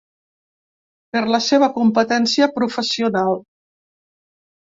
[1.15, 3.39] Per la seva competència professional.